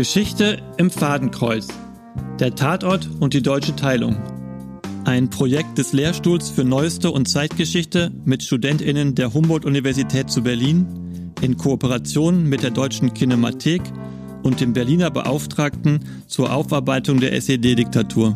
[0.00, 1.68] Geschichte im Fadenkreuz.
[2.38, 4.16] Der Tatort und die deutsche Teilung.
[5.04, 10.86] Ein Projekt des Lehrstuhls für Neueste und Zeitgeschichte mit StudentInnen der Humboldt-Universität zu Berlin
[11.42, 13.82] in Kooperation mit der Deutschen Kinemathek
[14.42, 18.34] und dem Berliner Beauftragten zur Aufarbeitung der SED-Diktatur.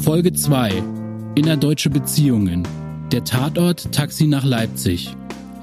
[0.00, 1.03] Folge 2
[1.36, 2.62] Innerdeutsche Beziehungen
[3.10, 5.16] Der Tatort Taxi nach Leipzig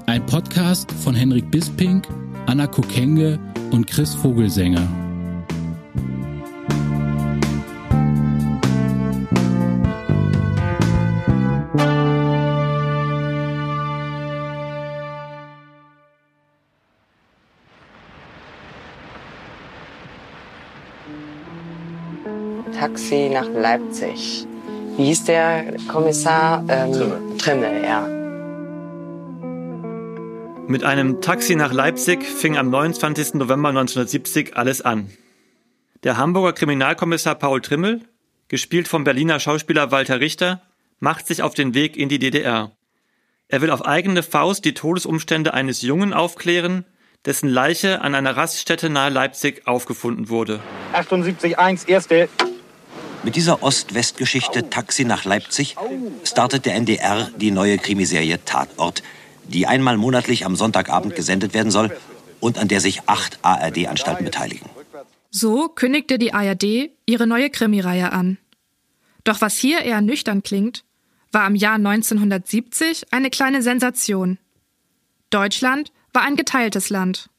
[0.06, 2.02] Ein Podcast von Henrik Bisping,
[2.44, 3.38] Anna Kokenge
[3.70, 4.86] und Chris Vogelsänger.
[22.78, 24.46] Taxi nach Leipzig.
[24.96, 26.64] Wie hieß der Kommissar?
[26.68, 27.38] Ähm, Trimmel.
[27.38, 28.06] Trimmel, ja.
[30.68, 33.34] Mit einem Taxi nach Leipzig fing am 29.
[33.34, 35.10] November 1970 alles an.
[36.02, 38.02] Der Hamburger Kriminalkommissar Paul Trimmel,
[38.48, 40.62] gespielt vom Berliner Schauspieler Walter Richter,
[41.00, 42.72] macht sich auf den Weg in die DDR.
[43.48, 46.84] Er will auf eigene Faust die Todesumstände eines Jungen aufklären,
[47.24, 50.60] dessen Leiche an einer Raststätte nahe Leipzig aufgefunden wurde.
[50.92, 52.28] 78.1, erste.
[53.24, 55.76] Mit dieser Ost-West-Geschichte Taxi nach Leipzig
[56.24, 59.02] startet der NDR die neue Krimiserie Tatort,
[59.44, 61.96] die einmal monatlich am Sonntagabend gesendet werden soll
[62.40, 64.68] und an der sich acht ARD-Anstalten beteiligen.
[65.30, 68.38] So kündigte die ARD ihre neue Krimireihe an.
[69.24, 70.84] Doch was hier eher nüchtern klingt,
[71.30, 74.38] war im Jahr 1970 eine kleine Sensation.
[75.30, 77.30] Deutschland war ein geteiltes Land.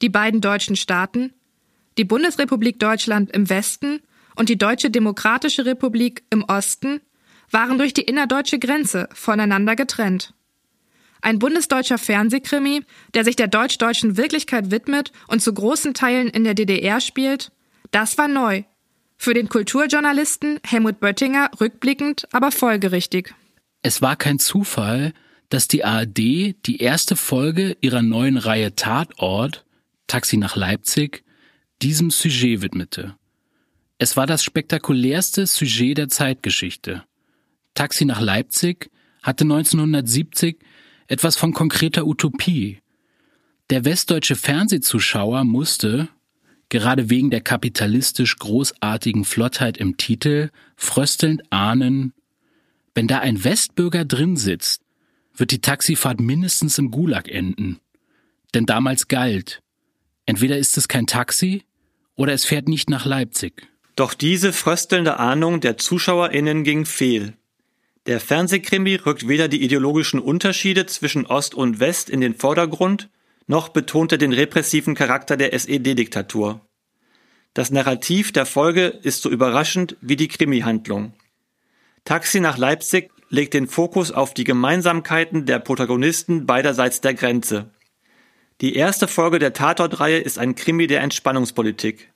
[0.00, 1.34] Die beiden deutschen Staaten,
[1.98, 4.00] die Bundesrepublik Deutschland im Westen
[4.40, 7.02] und die Deutsche Demokratische Republik im Osten,
[7.50, 10.32] waren durch die innerdeutsche Grenze voneinander getrennt.
[11.20, 12.80] Ein bundesdeutscher Fernsehkrimi,
[13.12, 17.52] der sich der deutsch-deutschen Wirklichkeit widmet und zu großen Teilen in der DDR spielt,
[17.90, 18.62] das war neu.
[19.18, 23.34] Für den Kulturjournalisten Helmut Böttinger rückblickend aber folgerichtig.
[23.82, 25.12] Es war kein Zufall,
[25.50, 29.66] dass die ARD die erste Folge ihrer neuen Reihe Tatort,
[30.06, 31.24] Taxi nach Leipzig,
[31.82, 33.19] diesem Sujet widmete.
[34.02, 37.04] Es war das spektakulärste Sujet der Zeitgeschichte.
[37.74, 38.90] Taxi nach Leipzig
[39.22, 40.58] hatte 1970
[41.06, 42.78] etwas von konkreter Utopie.
[43.68, 46.08] Der westdeutsche Fernsehzuschauer musste,
[46.70, 52.14] gerade wegen der kapitalistisch großartigen Flottheit im Titel, fröstelnd ahnen,
[52.94, 54.80] wenn da ein Westbürger drin sitzt,
[55.36, 57.80] wird die Taxifahrt mindestens im Gulag enden.
[58.54, 59.60] Denn damals galt,
[60.24, 61.64] entweder ist es kein Taxi
[62.16, 63.69] oder es fährt nicht nach Leipzig.
[63.96, 67.34] Doch diese fröstelnde Ahnung der ZuschauerInnen ging fehl.
[68.06, 73.10] Der Fernsehkrimi rückt weder die ideologischen Unterschiede zwischen Ost und West in den Vordergrund,
[73.46, 76.60] noch betont er den repressiven Charakter der SED-Diktatur.
[77.52, 81.14] Das Narrativ der Folge ist so überraschend wie die Krimi-Handlung.
[82.04, 87.70] Taxi nach Leipzig legt den Fokus auf die Gemeinsamkeiten der Protagonisten beiderseits der Grenze.
[88.60, 92.09] Die erste Folge der Tatortreihe ist ein Krimi der Entspannungspolitik.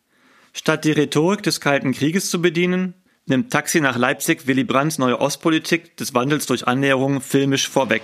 [0.57, 2.95] Statt die Rhetorik des Kalten Krieges zu bedienen,
[3.27, 8.03] nimmt Taxi nach Leipzig Willy Brandts neue Ostpolitik des Wandels durch Annäherung filmisch vorweg.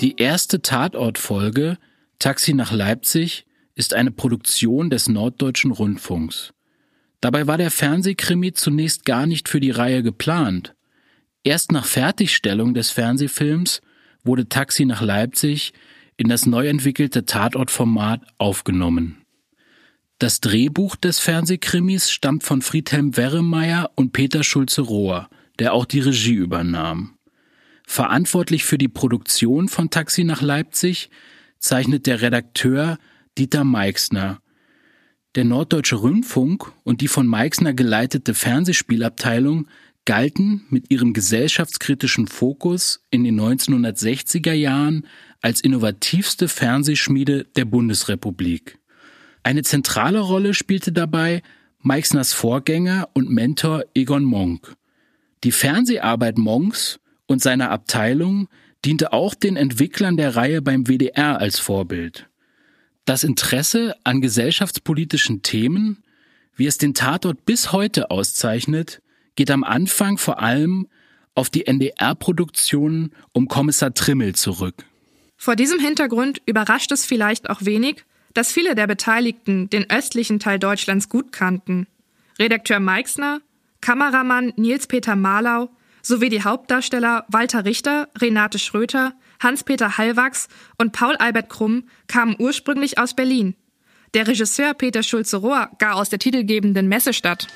[0.00, 1.78] Die erste Tatortfolge
[2.18, 6.52] Taxi nach Leipzig ist eine Produktion des Norddeutschen Rundfunks.
[7.20, 10.74] Dabei war der Fernsehkrimi zunächst gar nicht für die Reihe geplant.
[11.42, 13.82] Erst nach Fertigstellung des Fernsehfilms
[14.24, 15.72] wurde Taxi nach Leipzig
[16.16, 19.22] in das neu entwickelte Tatortformat aufgenommen.
[20.18, 26.34] Das Drehbuch des Fernsehkrimis stammt von Friedhelm Werremeyer und Peter Schulze-Rohr, der auch die Regie
[26.34, 27.14] übernahm.
[27.86, 31.08] Verantwortlich für die Produktion von Taxi nach Leipzig
[31.58, 32.98] zeichnet der Redakteur
[33.38, 34.42] Dieter Meixner.
[35.36, 39.68] Der Norddeutsche Rundfunk und die von Meixner geleitete Fernsehspielabteilung
[40.04, 45.06] galten mit ihrem gesellschaftskritischen Fokus in den 1960er Jahren
[45.40, 48.80] als innovativste Fernsehschmiede der Bundesrepublik.
[49.44, 51.42] Eine zentrale Rolle spielte dabei
[51.78, 54.74] Meixners Vorgänger und Mentor Egon Monk.
[55.44, 58.48] Die Fernseharbeit Monks und seiner Abteilung
[58.84, 62.29] diente auch den Entwicklern der Reihe beim WDR als Vorbild.
[63.04, 66.02] Das Interesse an gesellschaftspolitischen Themen,
[66.54, 69.02] wie es den Tatort bis heute auszeichnet,
[69.36, 70.86] geht am Anfang vor allem
[71.34, 74.84] auf die NDR-Produktionen um Kommissar Trimmel zurück.
[75.36, 78.04] Vor diesem Hintergrund überrascht es vielleicht auch wenig,
[78.34, 81.86] dass viele der Beteiligten den östlichen Teil Deutschlands gut kannten.
[82.38, 83.40] Redakteur Meixner,
[83.80, 85.70] Kameramann Nils-Peter Marlau
[86.02, 90.48] sowie die Hauptdarsteller Walter Richter, Renate Schröter, Hans-Peter Hallwachs
[90.78, 93.56] und Paul Albert Krumm kamen ursprünglich aus Berlin.
[94.14, 97.46] Der Regisseur Peter Schulze-Rohr gar aus der titelgebenden Messestadt.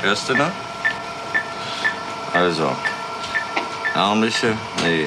[0.00, 0.52] Hörst du noch?
[2.32, 2.74] Also,
[3.94, 5.06] ärmliche, nee,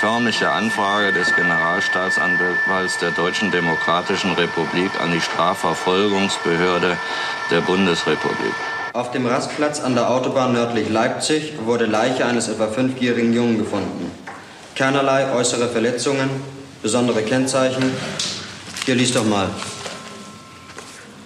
[0.00, 6.96] förmliche Anfrage des Generalstaatsanwalts der Deutschen Demokratischen Republik an die Strafverfolgungsbehörde
[7.50, 8.54] der Bundesrepublik.
[8.94, 14.10] Auf dem Rastplatz an der Autobahn nördlich Leipzig wurde Leiche eines etwa fünfjährigen Jungen gefunden.
[14.74, 16.30] Keinerlei äußere Verletzungen,
[16.80, 17.92] besondere Kennzeichen.
[18.86, 19.50] Hier liest doch mal.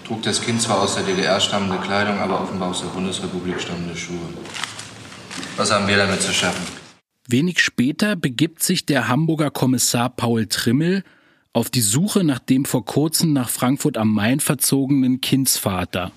[0.05, 3.97] Trug das Kind zwar aus der DDR stammende Kleidung, aber offenbar aus der Bundesrepublik stammende
[3.97, 4.19] Schuhe.
[5.57, 6.84] Was haben wir damit zu schaffen?
[7.27, 11.05] Wenig später begibt sich der Hamburger Kommissar Paul Trimmel
[11.55, 16.13] auf die Suche nach dem vor kurzem nach Frankfurt am Main verzogenen Kindsvater.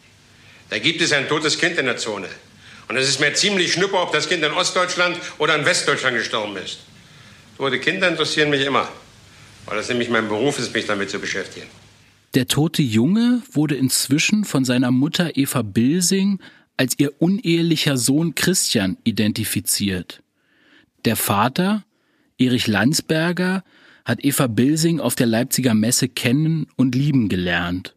[0.69, 2.27] Da gibt es ein totes Kind in der Zone.
[2.89, 6.57] Und es ist mir ziemlich schnuppe, ob das Kind in Ostdeutschland oder in Westdeutschland gestorben
[6.57, 6.79] ist.
[7.57, 8.87] Tote Kinder interessieren mich immer,
[9.65, 11.67] weil das nämlich mein Beruf ist, mich damit zu beschäftigen.
[12.33, 16.39] Der tote Junge wurde inzwischen von seiner Mutter Eva Bilsing
[16.75, 20.21] als ihr unehelicher Sohn Christian identifiziert.
[21.07, 21.85] Der Vater,
[22.37, 23.63] Erich Landsberger,
[24.03, 27.95] hat Eva Bilsing auf der Leipziger Messe kennen und lieben gelernt.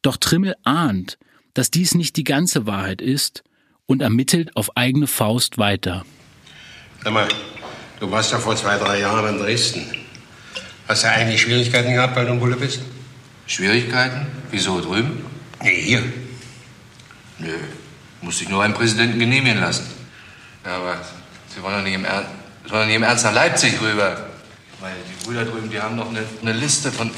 [0.00, 1.18] Doch Trimmel ahnt,
[1.52, 3.44] dass dies nicht die ganze Wahrheit ist
[3.84, 6.06] und ermittelt auf eigene Faust weiter.
[7.04, 7.28] Sag mal,
[8.00, 9.84] du warst ja vor zwei, drei Jahren in Dresden.
[10.88, 12.80] Hast du eigentlich Schwierigkeiten gehabt, weil du in Bulle bist?
[13.46, 14.26] Schwierigkeiten?
[14.50, 15.22] Wieso drüben?
[15.62, 16.02] Nee, hier.
[17.40, 17.52] Nö,
[18.22, 19.84] muss ich nur einen Präsidenten genehmigen lassen.
[20.64, 20.98] Ja, aber
[21.56, 22.28] Sie wollen doch nicht im, er
[22.64, 24.26] Sie wollen doch nicht im Ernst nach Leipzig rüber.
[24.80, 27.10] Weil die Brüder drüben, die haben noch eine, eine Liste von,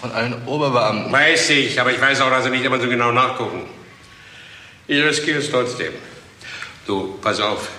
[0.00, 1.12] von allen Oberbeamten.
[1.12, 3.62] Weiß ich, aber ich weiß auch, dass sie nicht immer so genau nachgucken.
[4.88, 5.92] Ich riskiere es trotzdem.
[6.88, 7.70] Du, pass auf.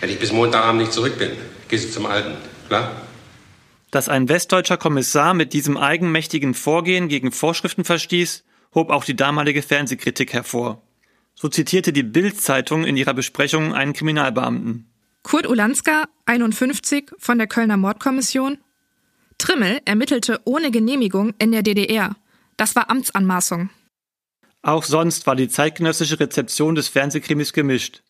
[0.00, 1.32] Wenn ich bis Montagabend nicht zurück bin,
[1.68, 2.36] gehst du zum Alten.
[2.68, 3.02] Klar?
[3.90, 8.42] Dass ein westdeutscher Kommissar mit diesem eigenmächtigen Vorgehen gegen Vorschriften verstieß,
[8.74, 10.80] hob auch die damalige Fernsehkritik hervor.
[11.34, 14.87] So zitierte die Bild-Zeitung in ihrer Besprechung einen Kriminalbeamten.
[15.22, 18.58] Kurt Ulanska, 51, von der Kölner Mordkommission.
[19.36, 22.16] Trimmel ermittelte ohne Genehmigung in der DDR.
[22.56, 23.70] Das war Amtsanmaßung.
[24.62, 28.02] Auch sonst war die zeitgenössische Rezeption des Fernsehkrimis gemischt.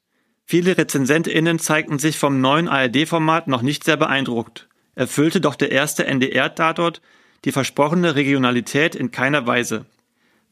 [0.45, 4.69] Viele RezensentInnen zeigten sich vom neuen ARD-Format noch nicht sehr beeindruckt.
[4.95, 7.03] Erfüllte doch der erste NDR-Tatort
[7.45, 9.85] die versprochene Regionalität in keiner Weise.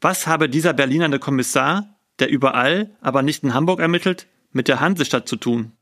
[0.00, 5.28] Was habe dieser Berlinerne Kommissar, der überall, aber nicht in Hamburg ermittelt, mit der Hansestadt
[5.28, 5.72] zu tun?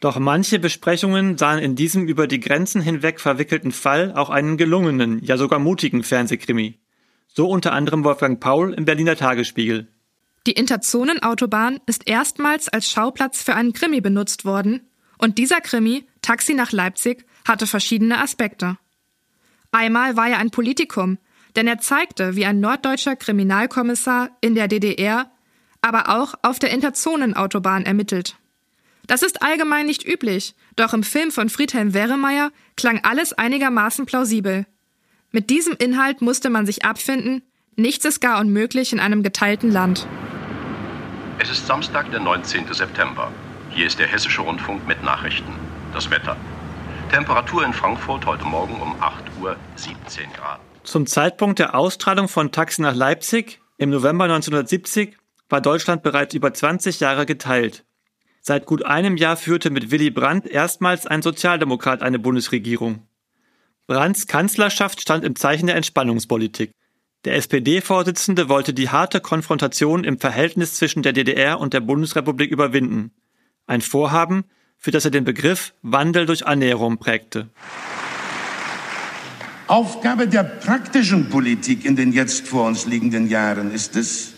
[0.00, 5.22] Doch manche Besprechungen sahen in diesem über die Grenzen hinweg verwickelten Fall auch einen gelungenen,
[5.24, 6.78] ja sogar mutigen Fernsehkrimi.
[7.28, 9.88] So unter anderem Wolfgang Paul im Berliner Tagesspiegel.
[10.46, 14.88] Die Interzonenautobahn ist erstmals als Schauplatz für einen Krimi benutzt worden
[15.18, 18.76] und dieser Krimi, Taxi nach Leipzig, hatte verschiedene Aspekte.
[19.72, 21.18] Einmal war er ein Politikum,
[21.56, 25.30] denn er zeigte, wie ein norddeutscher Kriminalkommissar in der DDR,
[25.80, 28.36] aber auch auf der Interzonenautobahn ermittelt.
[29.06, 34.66] Das ist allgemein nicht üblich, doch im Film von Friedhelm Wehremeier klang alles einigermaßen plausibel.
[35.30, 37.42] Mit diesem Inhalt musste man sich abfinden,
[37.76, 40.08] nichts ist gar unmöglich in einem geteilten Land.
[41.38, 42.72] Es ist Samstag, der 19.
[42.72, 43.30] September.
[43.70, 45.52] Hier ist der Hessische Rundfunk mit Nachrichten.
[45.92, 46.36] Das Wetter.
[47.10, 50.58] Temperatur in Frankfurt heute Morgen um 8 Uhr 17 Grad.
[50.82, 55.16] Zum Zeitpunkt der Austrahlung von Taxi nach Leipzig im November 1970
[55.48, 57.85] war Deutschland bereits über 20 Jahre geteilt.
[58.48, 63.02] Seit gut einem Jahr führte mit Willy Brandt erstmals ein Sozialdemokrat eine Bundesregierung.
[63.88, 66.70] Brandts Kanzlerschaft stand im Zeichen der Entspannungspolitik.
[67.24, 73.10] Der SPD-Vorsitzende wollte die harte Konfrontation im Verhältnis zwischen der DDR und der Bundesrepublik überwinden.
[73.66, 74.44] Ein Vorhaben,
[74.78, 77.48] für das er den Begriff Wandel durch Annäherung prägte.
[79.66, 84.35] Aufgabe der praktischen Politik in den jetzt vor uns liegenden Jahren ist es,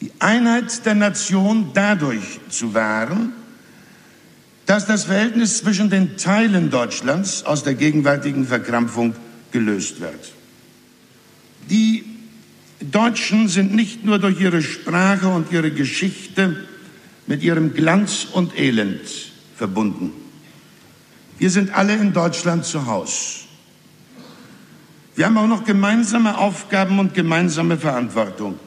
[0.00, 3.32] die Einheit der Nation dadurch zu wahren,
[4.66, 9.14] dass das Verhältnis zwischen den Teilen Deutschlands aus der gegenwärtigen Verkrampfung
[9.52, 10.32] gelöst wird.
[11.70, 12.04] Die
[12.80, 16.66] Deutschen sind nicht nur durch ihre Sprache und ihre Geschichte
[17.26, 19.00] mit ihrem Glanz und Elend
[19.56, 20.12] verbunden.
[21.38, 23.46] Wir sind alle in Deutschland zu Hause.
[25.14, 28.58] Wir haben auch noch gemeinsame Aufgaben und gemeinsame Verantwortung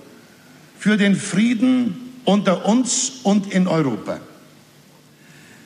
[0.80, 4.20] für den Frieden unter uns und in Europa.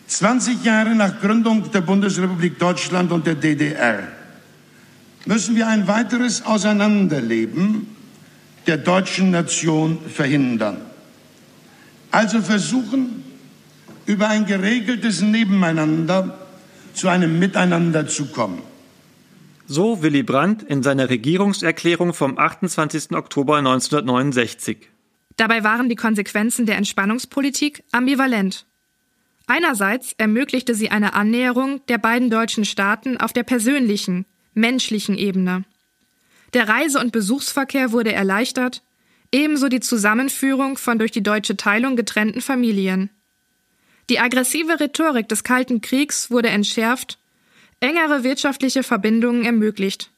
[0.07, 4.07] 20 Jahre nach Gründung der Bundesrepublik Deutschland und der DDR
[5.25, 7.87] müssen wir ein weiteres Auseinanderleben
[8.65, 10.77] der deutschen Nation verhindern.
[12.11, 13.23] Also versuchen,
[14.05, 16.39] über ein geregeltes Nebeneinander
[16.93, 18.61] zu einem Miteinander zu kommen.
[19.67, 23.11] So Willy Brandt in seiner Regierungserklärung vom 28.
[23.11, 24.92] Oktober 1969.
[25.37, 28.65] Dabei waren die Konsequenzen der Entspannungspolitik ambivalent.
[29.47, 35.65] Einerseits ermöglichte sie eine Annäherung der beiden deutschen Staaten auf der persönlichen, menschlichen Ebene.
[36.53, 38.83] Der Reise- und Besuchsverkehr wurde erleichtert,
[39.31, 43.09] ebenso die Zusammenführung von durch die deutsche Teilung getrennten Familien.
[44.09, 47.17] Die aggressive Rhetorik des Kalten Kriegs wurde entschärft,
[47.79, 50.11] engere wirtschaftliche Verbindungen ermöglicht.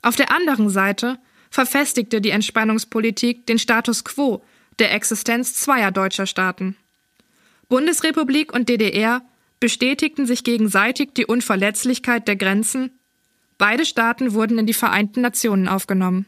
[0.00, 1.18] Auf der anderen Seite
[1.50, 4.42] verfestigte die Entspannungspolitik den Status quo
[4.78, 6.76] der Existenz zweier deutscher Staaten.
[7.68, 9.22] Bundesrepublik und DDR
[9.60, 12.92] bestätigten sich gegenseitig die Unverletzlichkeit der Grenzen
[13.58, 16.26] Beide Staaten wurden in die Vereinten Nationen aufgenommen.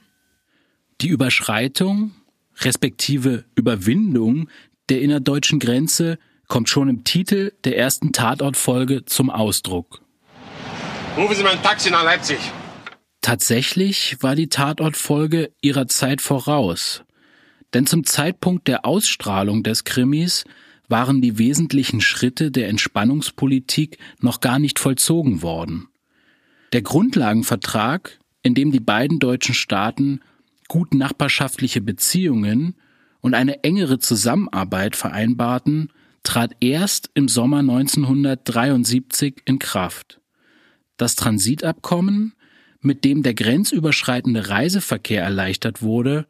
[1.01, 2.11] Die Überschreitung
[2.59, 4.49] respektive Überwindung
[4.89, 10.03] der innerdeutschen Grenze kommt schon im Titel der ersten Tatortfolge zum Ausdruck.
[11.17, 12.39] Rufen Sie mal ein Taxi nach Leipzig.
[13.21, 17.05] Tatsächlich war die Tatortfolge ihrer Zeit voraus.
[17.75, 20.45] Denn zum Zeitpunkt der Ausstrahlung des Krimis
[20.89, 25.89] waren die wesentlichen Schritte der Entspannungspolitik noch gar nicht vollzogen worden.
[26.73, 30.21] Der Grundlagenvertrag, in dem die beiden deutschen Staaten
[30.69, 32.75] gut nachbarschaftliche Beziehungen
[33.21, 40.21] und eine engere Zusammenarbeit vereinbarten, trat erst im Sommer 1973 in Kraft.
[40.97, 42.35] Das Transitabkommen,
[42.83, 46.27] mit dem der grenzüberschreitende Reiseverkehr erleichtert wurde,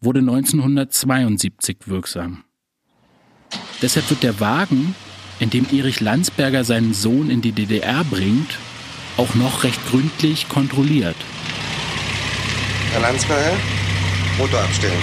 [0.00, 2.44] wurde 1972 wirksam.
[3.82, 4.94] Deshalb wird der Wagen,
[5.40, 8.58] in dem Erich Landsberger seinen Sohn in die DDR bringt,
[9.16, 11.16] auch noch recht gründlich kontrolliert.
[12.92, 13.56] Herr Landsberger,
[14.38, 15.02] Motor abstellen.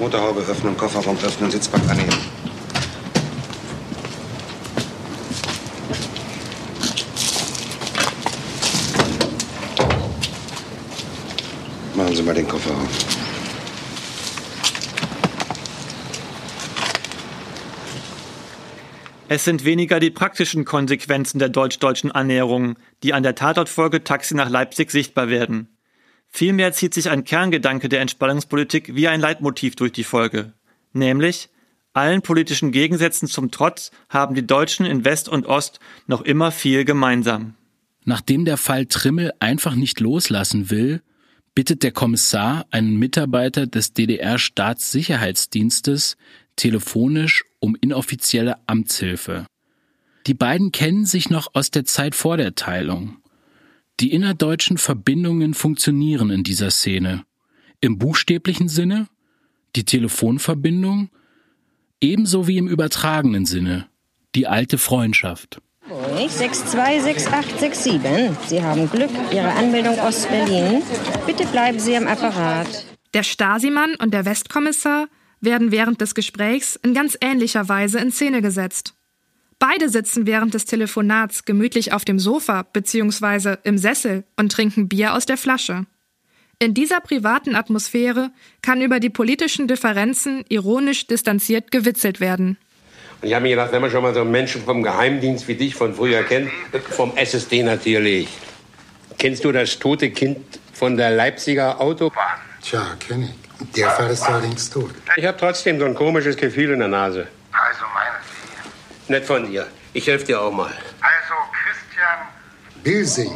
[0.00, 2.37] Motorhaube öffnen, Kofferraum öffnen, Sitzbank annehmen.
[12.28, 13.06] Mal den Koffer auf.
[19.30, 24.50] Es sind weniger die praktischen Konsequenzen der deutsch-deutschen Annäherung, die an der Tatortfolge Taxi nach
[24.50, 25.68] Leipzig sichtbar werden.
[26.28, 30.52] Vielmehr zieht sich ein Kerngedanke der Entspannungspolitik wie ein Leitmotiv durch die Folge.
[30.92, 31.48] Nämlich,
[31.94, 36.84] allen politischen Gegensätzen zum Trotz haben die Deutschen in West und Ost noch immer viel
[36.84, 37.54] gemeinsam.
[38.04, 41.02] Nachdem der Fall Trimmel einfach nicht loslassen will,
[41.58, 46.16] bittet der Kommissar einen Mitarbeiter des DDR-Staatssicherheitsdienstes
[46.54, 49.44] telefonisch um inoffizielle Amtshilfe.
[50.28, 53.16] Die beiden kennen sich noch aus der Zeit vor der Teilung.
[53.98, 57.24] Die innerdeutschen Verbindungen funktionieren in dieser Szene.
[57.80, 59.08] Im buchstäblichen Sinne,
[59.74, 61.10] die Telefonverbindung,
[62.00, 63.88] ebenso wie im übertragenen Sinne,
[64.36, 65.60] die alte Freundschaft.
[65.88, 68.36] 626867.
[68.46, 69.08] Sie haben Glück.
[69.32, 70.82] Ihre Anmeldung Ost-Berlin.
[71.26, 72.84] Bitte bleiben Sie am Apparat.
[73.14, 75.06] Der Stasimann und der Westkommissar
[75.40, 78.92] werden während des Gesprächs in ganz ähnlicher Weise in Szene gesetzt.
[79.58, 83.56] Beide sitzen während des Telefonats gemütlich auf dem Sofa bzw.
[83.64, 85.86] im Sessel und trinken Bier aus der Flasche.
[86.60, 92.58] In dieser privaten Atmosphäre kann über die politischen Differenzen ironisch distanziert gewitzelt werden.
[93.20, 95.54] Und ich habe mir gedacht, wenn man schon mal so einen Menschen vom Geheimdienst wie
[95.54, 96.50] dich von früher kennt,
[96.90, 98.28] vom SSD natürlich.
[99.18, 100.38] Kennst du das tote Kind
[100.72, 102.38] von der Leipziger Autobahn?
[102.62, 103.72] Tja, kenne ich.
[103.74, 104.92] Der Fall ist allerdings tot.
[105.16, 107.26] Ich habe trotzdem so ein komisches Gefühl in der Nase.
[107.50, 108.22] Also meinen
[109.06, 109.12] Sie?
[109.12, 109.66] Nicht von dir.
[109.92, 110.70] Ich helfe dir auch mal.
[111.00, 111.34] Also
[111.64, 112.28] Christian
[112.84, 113.32] Bilsing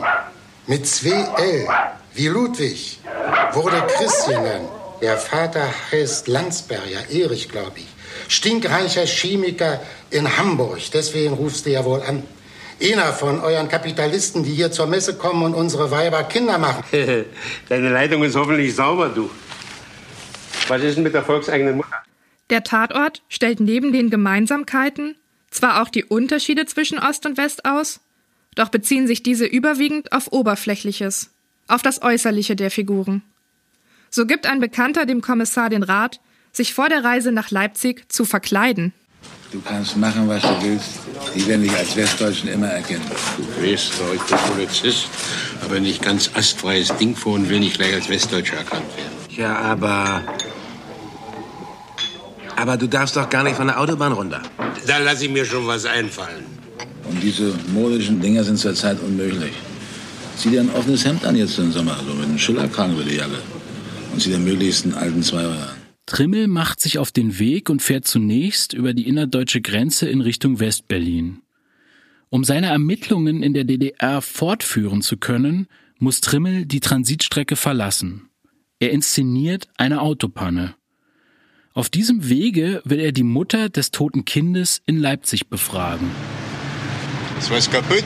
[0.68, 1.68] mit zwei L
[2.14, 3.00] wie Ludwig
[3.52, 4.68] wurde Christian genannt.
[5.00, 7.91] Der Vater heißt Landsberger, Erich, glaube ich.
[8.32, 10.80] Stinkreicher Chemiker in Hamburg.
[10.92, 12.22] Deswegen rufst du ja wohl an.
[12.82, 16.82] Einer von euren Kapitalisten, die hier zur Messe kommen und unsere Weiber Kinder machen.
[17.68, 19.30] Deine Leitung ist hoffentlich sauber, du.
[20.68, 22.02] Was ist denn mit der volkseigenen Mutter?
[22.50, 25.16] Der Tatort stellt neben den Gemeinsamkeiten
[25.50, 28.00] zwar auch die Unterschiede zwischen Ost und West aus,
[28.54, 31.30] doch beziehen sich diese überwiegend auf Oberflächliches,
[31.68, 33.22] auf das Äußerliche der Figuren.
[34.10, 36.20] So gibt ein Bekannter dem Kommissar den Rat,
[36.52, 38.92] sich vor der Reise nach Leipzig zu verkleiden.
[39.52, 40.88] Du kannst machen, was du willst.
[41.35, 43.04] Die werden dich als Westdeutschen immer erkennen.
[43.37, 45.09] Du bin Polizist,
[45.62, 49.12] aber nicht ganz astfreies Ding vor und will nicht gleich als Westdeutscher erkannt werden.
[49.37, 50.23] Ja, aber.
[52.56, 54.42] Aber du darfst doch gar nicht von der Autobahn runter.
[54.87, 56.47] Da lasse ich mir schon was einfallen.
[57.04, 59.52] Und diese modischen Dinger sind zurzeit unmöglich.
[60.37, 63.16] Zieh dir ein offenes Hemd an jetzt im Sommer, so mit einem Schillerkragen über die
[63.16, 63.38] Jacke.
[64.12, 65.81] Und zieh dir möglichst einen alten Zweier an.
[66.12, 70.61] Trimmel macht sich auf den Weg und fährt zunächst über die innerdeutsche Grenze in Richtung
[70.61, 71.40] Westberlin.
[72.28, 78.28] Um seine Ermittlungen in der DDR fortführen zu können, muss Trimmel die Transitstrecke verlassen.
[78.78, 80.75] Er inszeniert eine Autopanne.
[81.73, 86.11] Auf diesem Wege will er die Mutter des toten Kindes in Leipzig befragen.
[87.38, 88.04] Ist was kaputt?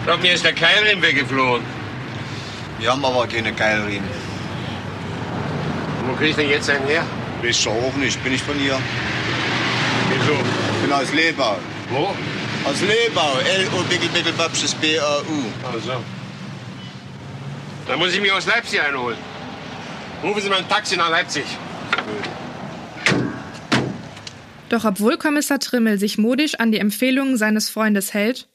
[0.00, 1.64] Ich glaub, mir ist der Keilriemen weggeflogen.
[2.80, 4.35] Wir haben aber keine Keilriemen.
[6.06, 7.04] Wo krieg ich denn jetzt einen her?
[7.42, 8.22] Weiß ich auch nicht.
[8.22, 8.78] Bin ich von hier?
[10.08, 10.32] Wieso?
[10.32, 11.58] Ich bin aus Lebau.
[11.90, 12.14] Wo?
[12.68, 13.38] Aus Lebau.
[13.38, 15.72] L-O Bickel Bickel Babsches B-A-U.
[15.72, 16.02] Also.
[17.88, 19.18] Dann muss ich mich aus Leipzig einholen.
[20.22, 21.44] Rufen Sie mal ein Taxi nach Leipzig.
[24.68, 28.48] Doch obwohl Kommissar Trimmel sich modisch an die Empfehlungen seines Freundes hält,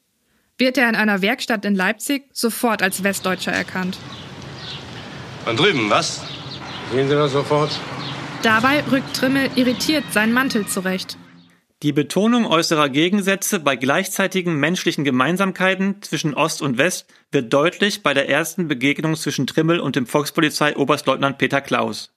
[0.57, 3.97] wird er in einer Werkstatt in Leipzig sofort als Westdeutscher erkannt.
[5.45, 6.21] Von drüben, was?
[6.91, 7.79] Sehen Sie das sofort?
[8.43, 11.17] Dabei rückt Trimmel irritiert seinen Mantel zurecht.
[11.83, 18.13] Die Betonung äußerer Gegensätze bei gleichzeitigen menschlichen Gemeinsamkeiten zwischen Ost und West wird deutlich bei
[18.13, 22.11] der ersten Begegnung zwischen Trimmel und dem Volkspolizei-Oberstleutnant Peter Klaus.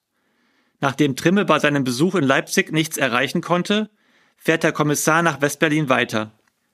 [0.81, 3.89] Nachdem Trimmel bei seinem Besuch in Leipzig nichts erreichen konnte,
[4.37, 6.33] fährt der Kommissar nach Westberlin weiter.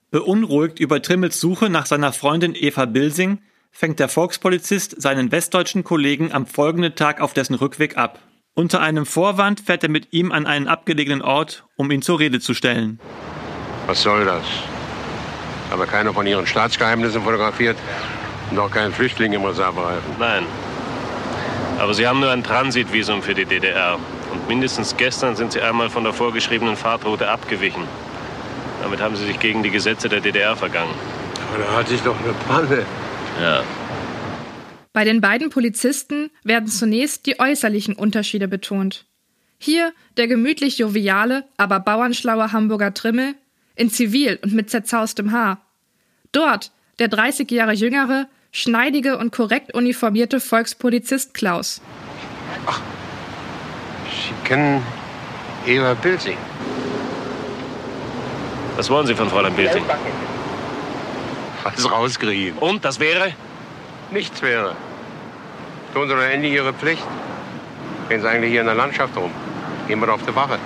[0.09, 3.39] Beunruhigt über Trimmels Suche nach seiner Freundin Eva Bilsing
[3.71, 8.19] fängt der Volkspolizist seinen westdeutschen Kollegen am folgenden Tag auf dessen Rückweg ab.
[8.53, 12.39] Unter einem Vorwand fährt er mit ihm an einen abgelegenen Ort, um ihn zur Rede
[12.41, 12.99] zu stellen.
[13.87, 14.43] Was soll das?
[15.71, 17.77] Aber keiner von Ihren Staatsgeheimnissen fotografiert
[18.51, 20.15] und auch keinen Flüchtling im Reservereifen.
[20.19, 20.43] Nein.
[21.79, 23.97] Aber Sie haben nur ein Transitvisum für die DDR.
[24.31, 27.83] Und mindestens gestern sind Sie einmal von der vorgeschriebenen Fahrtroute abgewichen.
[28.83, 30.93] Damit haben Sie sich gegen die Gesetze der DDR vergangen.
[31.49, 32.85] Aber da hatte ich doch eine Panne.
[33.39, 33.63] Ja.
[34.93, 39.05] Bei den beiden Polizisten werden zunächst die äußerlichen Unterschiede betont.
[39.57, 43.35] Hier der gemütlich joviale, aber bauernschlaue Hamburger Trimmel,
[43.75, 45.61] in Zivil und mit zerzaustem Haar.
[46.31, 51.81] Dort der 30 Jahre jüngere, schneidige und korrekt uniformierte Volkspolizist Klaus.
[54.11, 54.83] Sie kennen
[55.65, 56.37] Eva Bilsing.
[58.75, 59.83] Was wollen Sie von Fräulein Bilsing?
[61.63, 62.57] Was rauskriegen.
[62.57, 63.33] Und, das wäre?
[64.11, 64.75] Nichts wäre.
[65.93, 67.03] Tun Sie doch endlich Ihre Pflicht.
[68.09, 69.31] Gehen Sie eigentlich hier in der Landschaft rum.
[69.87, 70.59] Gehen wir doch auf die Wache.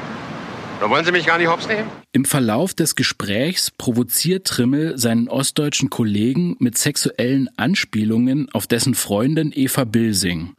[0.79, 1.89] Da wollen Sie mich gar nicht hops nehmen?
[2.11, 9.51] Im Verlauf des Gesprächs provoziert Trimmel seinen ostdeutschen Kollegen mit sexuellen Anspielungen auf dessen Freundin
[9.55, 10.55] Eva Bilsing,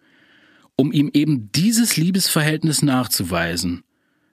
[0.77, 3.83] um ihm eben dieses Liebesverhältnis nachzuweisen.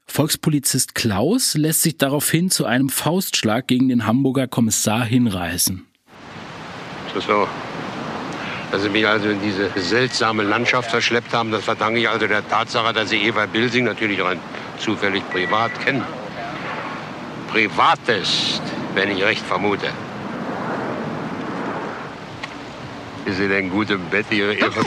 [0.05, 5.85] Volkspolizist Klaus lässt sich daraufhin zu einem Faustschlag gegen den Hamburger Kommissar hinreißen.
[7.19, 7.47] So.
[8.71, 12.47] Dass Sie mich also in diese seltsame Landschaft verschleppt haben, das verdanke ich also der
[12.47, 14.39] Tatsache, dass Sie Eva Bilsing natürlich rein
[14.79, 16.03] zufällig privat kennen.
[17.49, 18.61] Privatest,
[18.95, 19.87] wenn ich recht vermute.
[23.25, 24.81] Ist sie denn gut im Bett, Ihre Eva?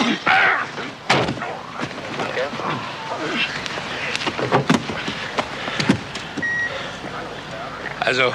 [8.00, 8.32] Also,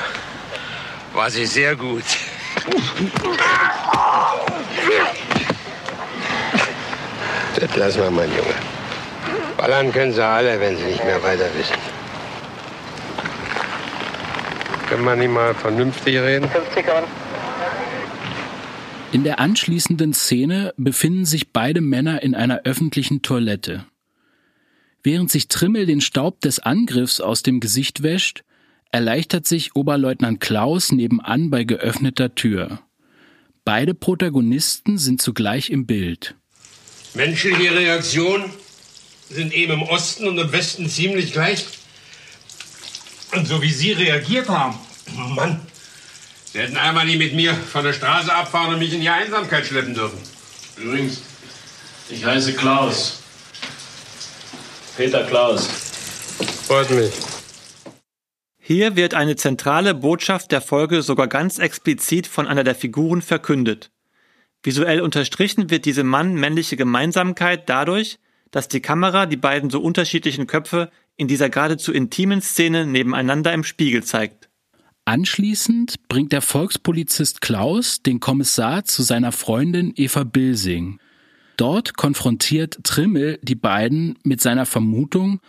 [1.13, 2.03] war sie sehr gut.
[7.55, 8.55] Das lassen wir, mein Junge.
[9.57, 11.75] Ballern können sie alle, wenn sie nicht mehr weiter wissen.
[14.87, 16.49] Können wir nicht mal vernünftig reden?
[19.11, 23.85] In der anschließenden Szene befinden sich beide Männer in einer öffentlichen Toilette.
[25.03, 28.43] Während sich Trimmel den Staub des Angriffs aus dem Gesicht wäscht,
[28.91, 32.79] erleichtert sich Oberleutnant Klaus nebenan bei geöffneter Tür.
[33.63, 36.35] Beide Protagonisten sind zugleich im Bild.
[37.13, 38.49] Menschliche Reaktionen
[39.29, 41.65] sind eben im Osten und im Westen ziemlich gleich.
[43.33, 44.77] Und so wie Sie reagiert haben,
[45.35, 45.61] Mann,
[46.51, 49.65] Sie hätten einmal nicht mit mir von der Straße abfahren und mich in die Einsamkeit
[49.65, 50.17] schleppen dürfen.
[50.75, 51.21] Übrigens,
[52.09, 53.19] ich heiße Klaus.
[54.97, 55.67] Peter Klaus.
[56.67, 57.11] Freut mich.
[58.73, 63.91] Hier wird eine zentrale Botschaft der Folge sogar ganz explizit von einer der Figuren verkündet.
[64.63, 68.17] Visuell unterstrichen wird diese Mann-männliche Gemeinsamkeit dadurch,
[68.49, 73.65] dass die Kamera die beiden so unterschiedlichen Köpfe in dieser geradezu intimen Szene nebeneinander im
[73.65, 74.47] Spiegel zeigt.
[75.03, 81.01] Anschließend bringt der Volkspolizist Klaus den Kommissar zu seiner Freundin Eva Bilsing.
[81.57, 85.41] Dort konfrontiert Trimmel die beiden mit seiner Vermutung,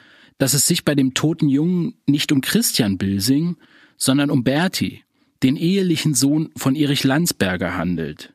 [0.43, 3.59] dass es sich bei dem toten Jungen nicht um Christian Bilsing,
[3.97, 5.05] sondern um Berti,
[5.45, 8.33] den ehelichen Sohn von Erich Landsberger handelt.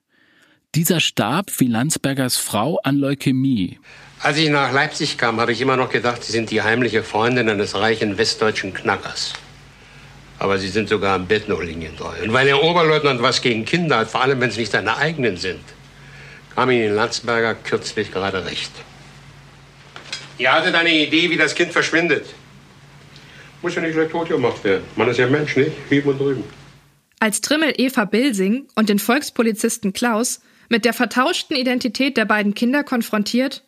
[0.74, 3.78] Dieser starb wie Landsbergers Frau an Leukämie.
[4.22, 7.50] Als ich nach Leipzig kam, habe ich immer noch gedacht, Sie sind die heimliche Freundin
[7.50, 9.34] eines reichen westdeutschen Knackers.
[10.40, 12.24] Aber Sie sind sogar am Bett noch linientreu.
[12.24, 15.36] Und weil der Oberleutnant was gegen Kinder hat, vor allem wenn es nicht seine eigenen
[15.36, 15.60] sind,
[16.56, 18.72] kam Ihnen Landsberger kürzlich gerade recht.
[20.38, 22.26] Ihr hattet eine Idee, wie das Kind verschwindet.
[23.62, 24.84] Muss ja nicht gleich tot gemacht werden.
[24.96, 25.72] Man ist ja Mensch, nicht?
[25.90, 26.44] Hüben und drüben.
[27.20, 32.84] Als Trimmel Eva Bilsing und den Volkspolizisten Klaus mit der vertauschten Identität der beiden Kinder
[32.84, 33.64] konfrontiert,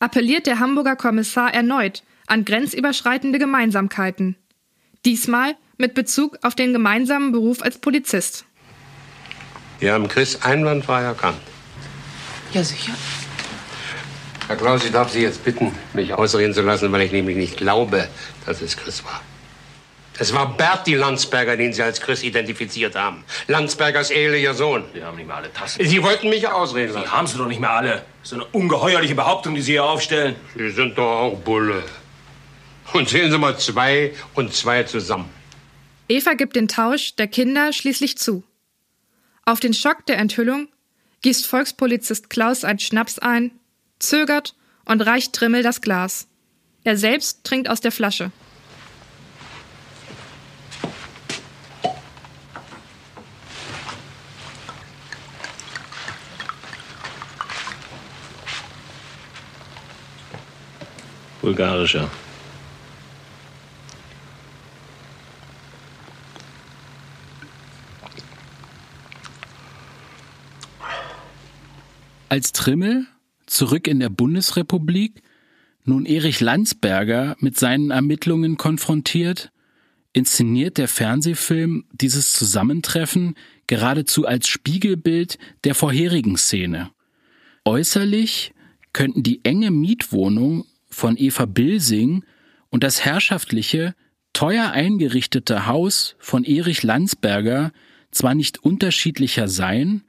[0.00, 4.36] appelliert der Hamburger Kommissar erneut an grenzüberschreitende Gemeinsamkeiten.
[5.04, 8.44] Diesmal mit Bezug auf den gemeinsamen Beruf als Polizist.
[9.78, 11.38] Wir haben Chris einwandfrei erkannt.
[12.52, 12.92] Ja, sicher.
[14.48, 17.58] Herr Klaus, ich darf Sie jetzt bitten, mich ausreden zu lassen, weil ich nämlich nicht
[17.58, 18.08] glaube,
[18.46, 19.20] dass es Chris war.
[20.18, 23.24] Es war Berti Landsberger, den Sie als Chris identifiziert haben.
[23.46, 24.84] Landsbergers ehelicher Sohn.
[24.94, 25.84] Wir haben nicht mehr alle Tassen.
[25.84, 27.12] Sie wollten mich ausreden Sie lassen.
[27.12, 28.04] haben sie doch nicht mehr alle.
[28.22, 30.34] So eine ungeheuerliche Behauptung, die Sie hier aufstellen.
[30.56, 31.82] Sie sind doch auch Bulle.
[32.94, 35.28] Und sehen Sie mal zwei und zwei zusammen.
[36.08, 38.42] Eva gibt den Tausch der Kinder schließlich zu.
[39.44, 40.68] Auf den Schock der Enthüllung
[41.20, 43.50] gießt Volkspolizist Klaus einen Schnaps ein,
[43.98, 46.28] zögert und reicht Trimmel das Glas.
[46.84, 48.30] Er selbst trinkt aus der Flasche.
[61.40, 62.10] Bulgarischer.
[72.28, 73.06] Als Trimmel,
[73.50, 75.22] zurück in der Bundesrepublik,
[75.84, 79.50] nun Erich Landsberger mit seinen Ermittlungen konfrontiert,
[80.12, 83.34] inszeniert der Fernsehfilm dieses Zusammentreffen
[83.66, 86.90] geradezu als Spiegelbild der vorherigen Szene.
[87.64, 88.52] Äußerlich
[88.92, 92.24] könnten die enge Mietwohnung von Eva Bilsing
[92.70, 93.94] und das herrschaftliche,
[94.32, 97.72] teuer eingerichtete Haus von Erich Landsberger
[98.10, 100.02] zwar nicht unterschiedlicher sein,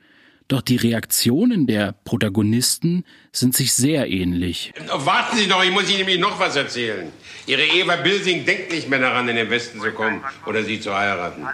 [0.49, 4.73] doch die Reaktionen der Protagonisten sind sich sehr ähnlich.
[4.91, 7.11] Warten Sie doch, ich muss Ihnen nämlich noch was erzählen.
[7.45, 10.93] Ihre Eva Bilsing denkt nicht mehr daran, in den Westen zu kommen oder Sie zu
[10.93, 11.47] heiraten.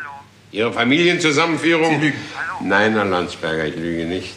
[0.51, 1.99] Ihre Familienzusammenführung?
[1.99, 2.19] Sie lügen.
[2.61, 4.33] Nein, Herr Landsberger, ich lüge nicht.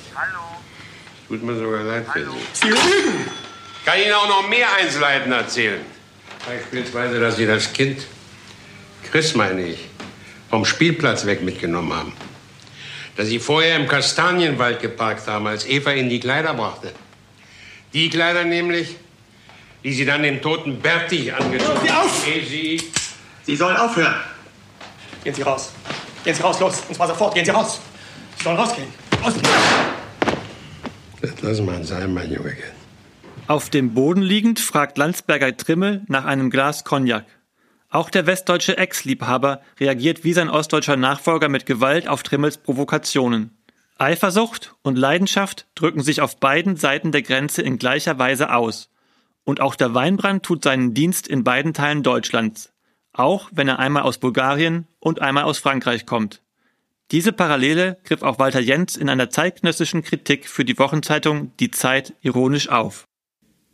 [1.28, 2.30] Tut mir sogar leid für Sie.
[2.54, 3.30] Sie lügen!
[3.78, 5.80] Ich kann Ihnen auch noch mehr Einzelheiten erzählen.
[6.46, 8.06] Beispielsweise, dass Sie das Kind,
[9.08, 9.78] Chris meine ich,
[10.50, 12.12] vom Spielplatz weg mitgenommen haben.
[13.18, 16.92] Dass Sie vorher im Kastanienwald geparkt haben, als Eva Ihnen die Kleider brachte.
[17.92, 18.94] Die Kleider nämlich,
[19.82, 22.24] die Sie dann dem toten Berti angezogen Hören Sie auf!
[22.48, 22.80] Sie...
[23.42, 24.14] Sie sollen aufhören.
[25.24, 25.72] Gehen Sie raus.
[26.22, 26.84] Gehen Sie raus, los.
[26.88, 27.34] Und zwar sofort.
[27.34, 27.80] Gehen Sie raus.
[28.36, 28.86] Sie sollen rausgehen.
[29.20, 29.34] Raus.
[31.20, 32.56] Das lassen wir uns sein, mein Junge.
[33.48, 37.24] Auf dem Boden liegend fragt Landsberger Trimmel nach einem Glas Cognac.
[37.90, 43.56] Auch der westdeutsche Ex-Liebhaber reagiert wie sein ostdeutscher Nachfolger mit Gewalt auf Trimmels Provokationen.
[43.96, 48.90] Eifersucht und Leidenschaft drücken sich auf beiden Seiten der Grenze in gleicher Weise aus.
[49.44, 52.72] Und auch der Weinbrand tut seinen Dienst in beiden Teilen Deutschlands.
[53.12, 56.42] Auch wenn er einmal aus Bulgarien und einmal aus Frankreich kommt.
[57.10, 62.12] Diese Parallele griff auch Walter Jentz in einer zeitgenössischen Kritik für die Wochenzeitung Die Zeit
[62.20, 63.06] ironisch auf.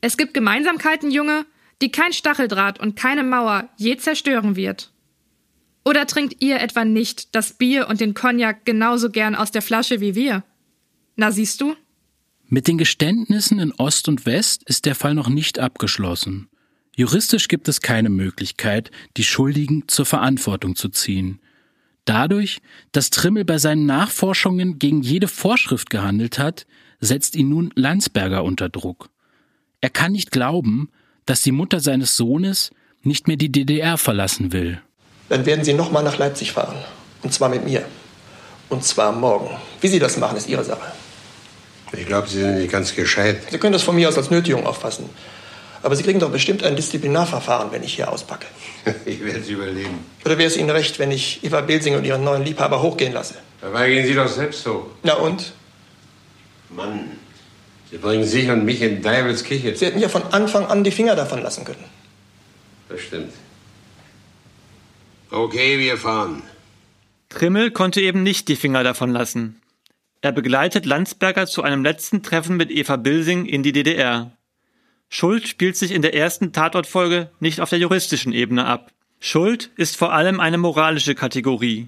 [0.00, 1.44] Es gibt Gemeinsamkeiten, Junge,
[1.82, 4.92] die kein Stacheldraht und keine Mauer je zerstören wird.
[5.84, 10.00] Oder trinkt ihr etwa nicht das Bier und den Cognac genauso gern aus der Flasche
[10.00, 10.44] wie wir?
[11.16, 11.76] Na siehst du?
[12.46, 16.48] Mit den Geständnissen in Ost und West ist der Fall noch nicht abgeschlossen.
[16.96, 21.40] Juristisch gibt es keine Möglichkeit, die Schuldigen zur Verantwortung zu ziehen.
[22.04, 22.60] Dadurch,
[22.92, 26.66] dass Trimmel bei seinen Nachforschungen gegen jede Vorschrift gehandelt hat,
[27.00, 29.10] setzt ihn nun Landsberger unter Druck.
[29.80, 30.90] Er kann nicht glauben,
[31.26, 32.70] dass die Mutter seines Sohnes
[33.02, 34.80] nicht mehr die DDR verlassen will.
[35.28, 36.76] Dann werden Sie nochmal nach Leipzig fahren.
[37.22, 37.84] Und zwar mit mir.
[38.68, 39.50] Und zwar morgen.
[39.80, 40.92] Wie Sie das machen, ist Ihre Sache.
[41.92, 43.40] Ich glaube, Sie sind nicht ganz gescheit.
[43.50, 45.08] Sie können das von mir aus als Nötigung auffassen.
[45.82, 48.46] Aber Sie kriegen doch bestimmt ein Disziplinarverfahren, wenn ich hier auspacke.
[49.04, 49.98] Ich werde es überleben.
[50.24, 53.34] Oder wäre es Ihnen recht, wenn ich Eva Bilsing und ihren neuen Liebhaber hochgehen lasse?
[53.60, 54.86] Dabei gehen Sie doch selbst hoch.
[55.02, 55.52] Na und?
[56.70, 57.12] Mann,
[57.94, 59.76] Sie bringen sich und mich in Deibels Küche.
[59.76, 61.84] Sie hätten ja von Anfang an die Finger davon lassen können.
[62.88, 63.32] Das stimmt.
[65.30, 66.42] Okay, wir fahren.
[67.28, 69.62] Trimmel konnte eben nicht die Finger davon lassen.
[70.22, 74.32] Er begleitet Landsberger zu einem letzten Treffen mit Eva Bilsing in die DDR.
[75.08, 78.90] Schuld spielt sich in der ersten Tatortfolge nicht auf der juristischen Ebene ab.
[79.20, 81.86] Schuld ist vor allem eine moralische Kategorie.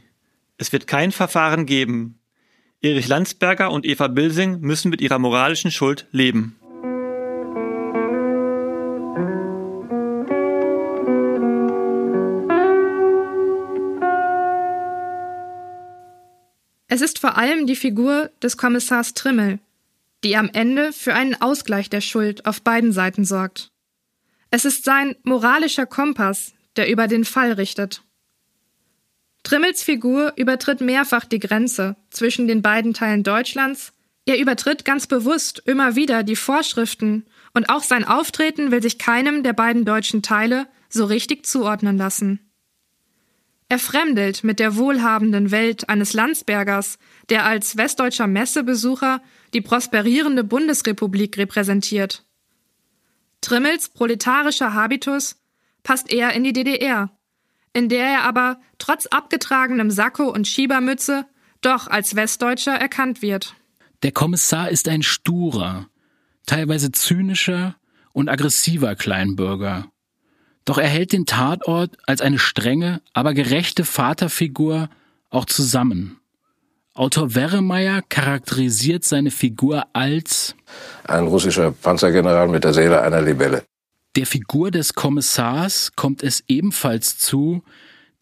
[0.57, 2.21] Es wird kein Verfahren geben.
[2.87, 6.57] Erich Landsberger und Eva Bilsing müssen mit ihrer moralischen Schuld leben.
[16.87, 19.59] Es ist vor allem die Figur des Kommissars Trimmel,
[20.23, 23.73] die am Ende für einen Ausgleich der Schuld auf beiden Seiten sorgt.
[24.53, 28.03] Es ist sein moralischer Kompass, der über den Fall richtet.
[29.47, 33.93] Trimmels Figur übertritt mehrfach die Grenze zwischen den beiden Teilen Deutschlands.
[34.25, 39.45] Er übertritt ganz bewusst immer wieder die Vorschriften und auch sein Auftreten will sich keinem
[39.45, 42.41] der beiden deutschen Teile so richtig zuordnen lassen.
[43.69, 49.23] Er fremdelt mit der wohlhabenden Welt eines Landsbergers, der als westdeutscher Messebesucher
[49.55, 52.25] die prosperierende Bundesrepublik repräsentiert.
[53.43, 55.37] Trimmels proletarischer Habitus
[55.85, 57.16] passt eher in die DDR,
[57.77, 61.27] in der er aber trotz abgetragenem Sakko und Schiebermütze
[61.61, 63.55] doch als Westdeutscher erkannt wird.
[64.03, 65.87] Der Kommissar ist ein sturer,
[66.47, 67.77] teilweise zynischer
[68.15, 69.91] und aggressiver Kleinbürger.
[70.65, 74.89] Doch er hält den Tatort als eine strenge, aber gerechte Vaterfigur
[75.29, 76.19] auch zusammen.
[76.95, 80.55] Autor Werremeyer charakterisiert seine Figur als
[81.05, 83.65] ein russischer Panzergeneral mit der Seele einer Libelle.
[84.17, 87.63] Der Figur des Kommissars kommt es ebenfalls zu,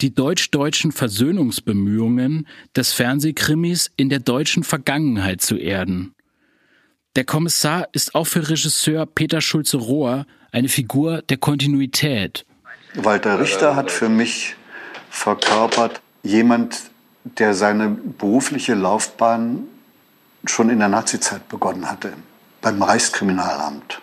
[0.00, 6.12] die deutsch-deutschen Versöhnungsbemühungen des Fernsehkrimis in der deutschen Vergangenheit zu erden.
[7.14, 12.44] Der Kommissar ist auch für Regisseur Peter Schulze-Rohr eine Figur der Kontinuität.
[12.96, 14.56] Walter Richter hat für mich
[15.10, 16.76] verkörpert jemand,
[17.22, 19.68] der seine berufliche Laufbahn
[20.44, 22.14] schon in der Nazizeit begonnen hatte,
[22.60, 24.00] beim Reichskriminalamt.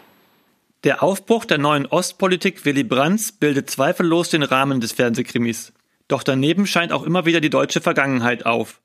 [0.83, 5.73] Der Aufbruch der neuen Ostpolitik Willy Brandts bildet zweifellos den Rahmen des Fernsehkrimis.
[6.07, 8.81] Doch daneben scheint auch immer wieder die deutsche Vergangenheit auf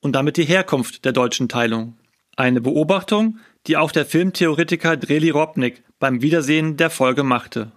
[0.00, 1.96] und damit die Herkunft der deutschen Teilung.
[2.36, 7.72] Eine Beobachtung, die auch der Filmtheoretiker Dreli Robnik beim Wiedersehen der Folge machte.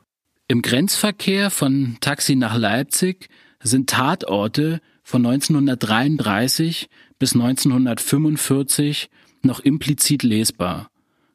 [0.47, 3.27] Im Grenzverkehr von Taxi nach Leipzig
[3.59, 9.09] sind Tatorte von 1933 bis 1945
[9.41, 10.89] noch implizit lesbar.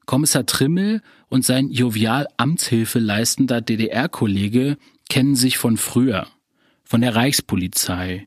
[0.09, 4.79] Kommissar Trimmel und sein jovial Amtshilfe leistender DDR-Kollege
[5.11, 6.27] kennen sich von früher,
[6.83, 8.27] von der Reichspolizei.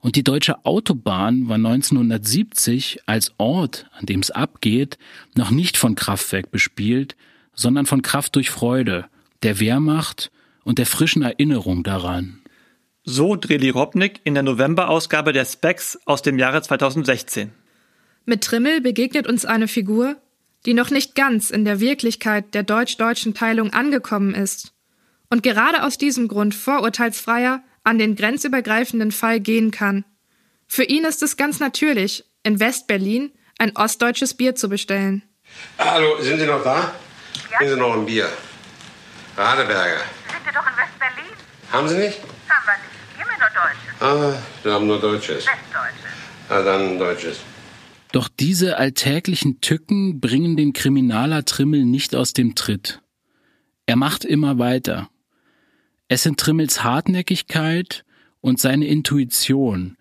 [0.00, 4.98] Und die deutsche Autobahn war 1970 als Ort, an dem es abgeht,
[5.34, 7.16] noch nicht von Kraftwerk bespielt,
[7.54, 9.06] sondern von Kraft durch Freude,
[9.42, 10.30] der Wehrmacht
[10.64, 12.42] und der frischen Erinnerung daran.
[13.04, 17.52] So Dreli Robnik in der Novemberausgabe der Specs aus dem Jahre 2016.
[18.26, 20.16] Mit Trimmel begegnet uns eine Figur,
[20.64, 24.72] die noch nicht ganz in der Wirklichkeit der deutsch-deutschen Teilung angekommen ist
[25.30, 30.04] und gerade aus diesem Grund vorurteilsfreier an den grenzübergreifenden Fall gehen kann.
[30.66, 35.22] Für ihn ist es ganz natürlich, in West-Berlin ein ostdeutsches Bier zu bestellen.
[35.78, 36.92] Hallo, sind Sie noch da?
[37.52, 37.58] Ja.
[37.60, 38.28] Sind Sie noch ein Bier?
[39.36, 39.98] Radeberger.
[40.28, 41.32] Sind wir doch in West-Berlin?
[41.70, 42.18] Haben Sie nicht?
[42.48, 42.96] Haben wir nicht.
[43.16, 44.64] Wir haben nur Ah, Deutsches.
[44.64, 45.46] wir haben nur Deutsches.
[45.46, 46.12] Westdeutsches.
[46.48, 47.38] Ah, dann Deutsches.
[48.16, 53.02] Doch diese alltäglichen Tücken bringen den Kriminaler Trimmel nicht aus dem Tritt.
[53.84, 55.10] Er macht immer weiter.
[56.08, 58.06] Es sind Trimmels Hartnäckigkeit
[58.40, 59.98] und seine Intuition,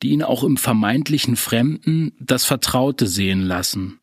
[0.00, 3.98] die ihn auch im vermeintlichen Fremden das Vertraute sehen lassen.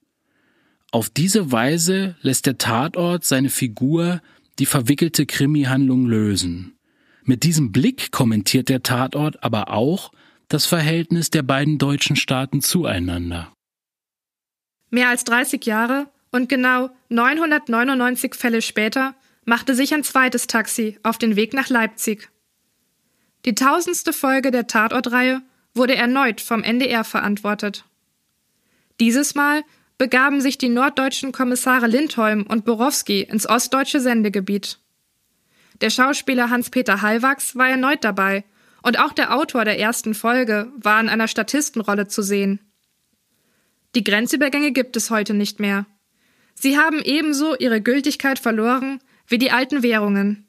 [0.92, 4.22] Auf diese Weise lässt der Tatort seine Figur
[4.60, 6.74] die verwickelte Krimihandlung lösen.
[7.24, 10.12] Mit diesem Blick kommentiert der Tatort aber auch
[10.50, 13.53] das Verhältnis der beiden deutschen Staaten zueinander.
[14.94, 21.18] Mehr als 30 Jahre und genau 999 Fälle später machte sich ein zweites Taxi auf
[21.18, 22.30] den Weg nach Leipzig.
[23.44, 25.42] Die tausendste Folge der Tatortreihe
[25.74, 27.86] wurde erneut vom NDR verantwortet.
[29.00, 29.64] Dieses Mal
[29.98, 34.78] begaben sich die norddeutschen Kommissare Lindholm und Borowski ins ostdeutsche Sendegebiet.
[35.82, 38.44] Der Schauspieler Hans-Peter Hallwachs war erneut dabei
[38.84, 42.60] und auch der Autor der ersten Folge war in einer Statistenrolle zu sehen.
[43.96, 45.86] Die Grenzübergänge gibt es heute nicht mehr.
[46.56, 50.48] Sie haben ebenso ihre Gültigkeit verloren wie die alten Währungen.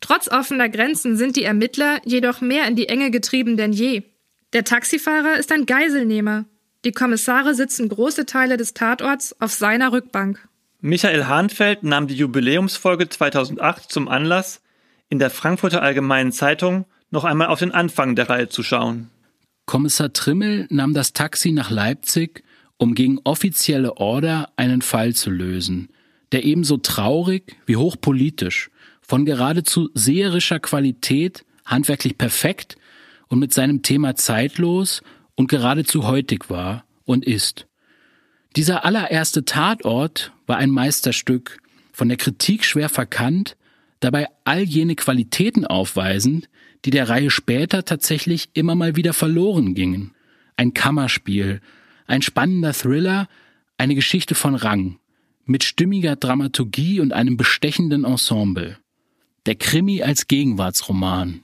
[0.00, 4.02] Trotz offener Grenzen sind die Ermittler jedoch mehr in die Enge getrieben denn je.
[4.52, 6.44] Der Taxifahrer ist ein Geiselnehmer.
[6.84, 10.48] Die Kommissare sitzen große Teile des Tatorts auf seiner Rückbank.
[10.80, 14.60] Michael Hahnfeld nahm die Jubiläumsfolge 2008 zum Anlass,
[15.08, 19.10] in der Frankfurter Allgemeinen Zeitung noch einmal auf den Anfang der Reihe zu schauen.
[19.66, 22.42] Kommissar Trimmel nahm das Taxi nach Leipzig,
[22.82, 25.88] um gegen offizielle Order einen Fall zu lösen,
[26.32, 32.74] der ebenso traurig wie hochpolitisch, von geradezu seherischer Qualität, handwerklich perfekt
[33.28, 35.00] und mit seinem Thema zeitlos
[35.36, 37.68] und geradezu heutig war und ist.
[38.56, 41.58] Dieser allererste Tatort war ein Meisterstück,
[41.92, 43.56] von der Kritik schwer verkannt,
[44.00, 46.48] dabei all jene Qualitäten aufweisend,
[46.84, 50.16] die der Reihe später tatsächlich immer mal wieder verloren gingen.
[50.56, 51.60] Ein Kammerspiel,
[52.06, 53.28] ein spannender Thriller,
[53.78, 54.98] eine Geschichte von Rang,
[55.44, 58.78] mit stimmiger Dramaturgie und einem bestechenden Ensemble.
[59.46, 61.42] Der Krimi als Gegenwartsroman.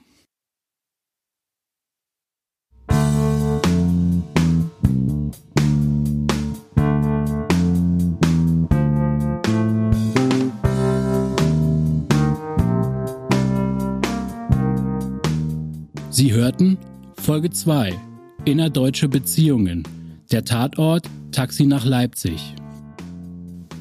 [16.09, 16.77] Sie hörten
[17.15, 17.97] Folge 2
[18.43, 19.98] Innerdeutsche Beziehungen.
[20.31, 22.53] Der Tatort Taxi nach Leipzig.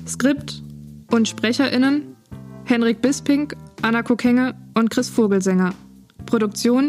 [0.07, 0.63] Skript
[1.11, 2.17] und SprecherInnen
[2.65, 5.75] Henrik Bisping, Anna Kokenge und Chris Vogelsänger.
[6.25, 6.89] Produktion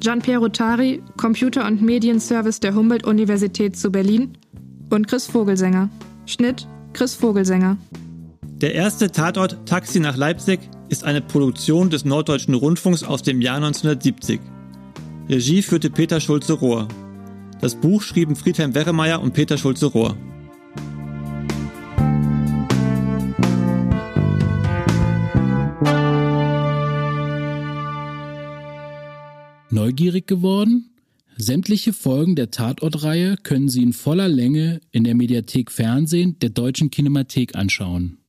[0.00, 4.38] Gian-Piero Rotari, Computer- und Medienservice der Humboldt-Universität zu Berlin
[4.88, 5.90] und Chris Vogelsänger.
[6.24, 7.76] Schnitt Chris Vogelsänger.
[8.62, 13.56] Der erste Tatort Taxi nach Leipzig ist eine Produktion des Norddeutschen Rundfunks aus dem Jahr
[13.56, 14.40] 1970.
[15.28, 16.88] Regie führte Peter Schulze-Rohr.
[17.64, 20.18] Das Buch schrieben Friedhelm Werremeyer und Peter Schulze-Rohr.
[29.70, 30.90] Neugierig geworden?
[31.38, 36.90] Sämtliche Folgen der Tatortreihe können Sie in voller Länge in der Mediathek Fernsehen der Deutschen
[36.90, 38.18] Kinemathek anschauen.